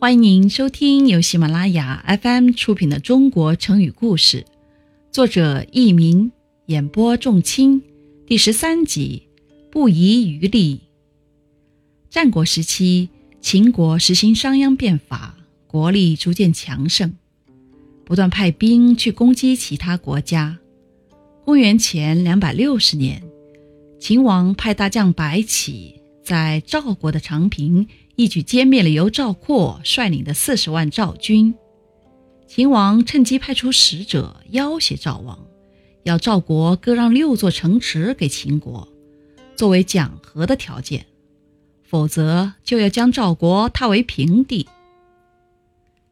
[0.00, 4.40] 欢迎您收听由喜马拉雅 FM 出品的《中国成语故事》，
[5.12, 6.32] 作者佚名，
[6.64, 7.82] 演播仲卿，
[8.26, 9.24] 第十三集
[9.70, 10.80] 不遗余力。
[12.08, 13.10] 战国时期，
[13.42, 15.36] 秦国实行商鞅变法，
[15.66, 17.12] 国力逐渐强盛，
[18.06, 20.58] 不断派兵去攻击其他国家。
[21.44, 23.22] 公元前两百六十年，
[23.98, 27.86] 秦王派大将白起在赵国的长平
[28.20, 31.54] 一举歼灭了由赵括率领的四十万赵军。
[32.46, 35.46] 秦王趁机派出使者要挟赵王，
[36.02, 38.86] 要赵国割让六座城池给秦国，
[39.56, 41.06] 作为讲和的条件，
[41.82, 44.68] 否则就要将赵国踏为平地。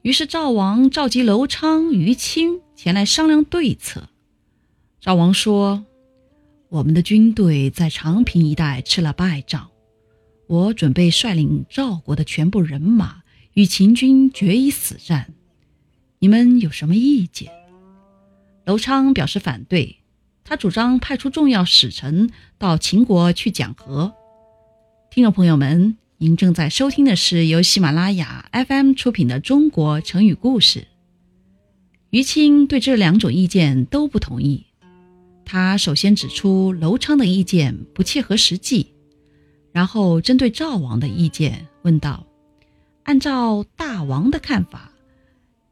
[0.00, 4.08] 于是赵王召集楼昌、于青前来商量对策。
[5.00, 5.84] 赵王说
[6.68, 9.68] ：“我们的军队在长平一带吃了败仗，
[10.46, 13.22] 我准备率领赵国的全部人马
[13.54, 15.32] 与秦军决一死战。
[16.18, 17.50] 你们有什么意见？”
[18.64, 19.96] 楼昌表示反对，
[20.44, 24.12] 他主张派出重要使臣到秦国去讲和。
[25.10, 30.80] 听众朋友们，您正在收听的是由喜马拉雅 FM 出品的《中国成语故事》。
[32.10, 34.66] 于青对这两种意见都不同意。
[35.44, 38.92] 他首先指出楼昌的意见不切合实际，
[39.72, 42.26] 然后针对赵王的意见问道
[43.04, 44.92] ：“按照大王的看法，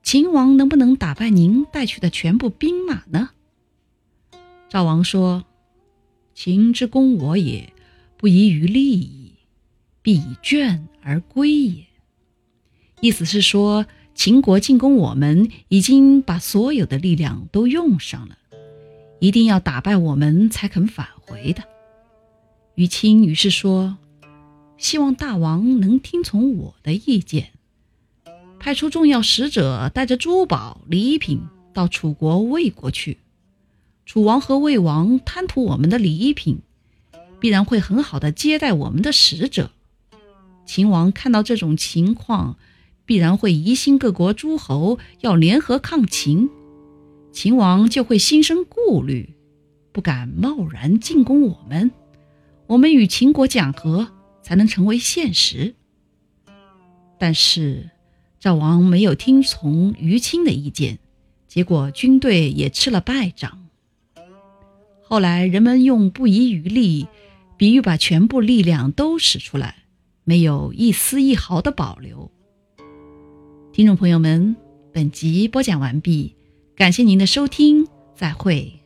[0.03, 3.31] 秦王能不能打败您带去的全部兵马呢？”
[4.71, 5.45] 赵王说
[6.35, 7.73] ：“秦之攻我也，
[8.17, 9.33] 不遗余力矣，
[10.01, 11.85] 必以倦而归也。”
[13.03, 18.37] 意思是说，秦国进攻我们，已经把所有的力量都用上了。
[19.21, 21.63] 一定要打败我们才肯返回的。
[22.81, 23.99] 于青于是说
[24.79, 27.51] ：“希望大王能听从我的意见，
[28.59, 31.43] 派出重要使者，带着珠宝礼品
[31.75, 33.19] 到楚国魏国去。
[34.07, 36.61] 楚王和魏王贪图我们的礼品，
[37.39, 39.73] 必然会很好的接待我们的使者。
[40.65, 42.57] 秦王看到这种情况，
[43.05, 46.49] 必然会疑心各国诸侯要联合抗秦。”
[47.31, 49.35] 秦王就会心生顾虑，
[49.93, 51.91] 不敢贸然进攻我们。
[52.71, 54.13] 我们与秦国讲和，
[54.45, 55.75] 才能成为现实。
[57.19, 57.91] 但是
[58.39, 61.01] 赵王没有听从于青的意见，
[61.49, 63.67] 结果军队也吃了败仗。
[65.03, 67.09] 后来人们用“不遗余力”
[67.59, 69.83] 比喻把全部力量都使出来，
[70.23, 72.31] 没有一丝一毫的保留。
[73.73, 74.55] 听众朋友们，
[74.93, 76.37] 本集播讲完毕。
[76.77, 78.80] 感谢您的收听，再会。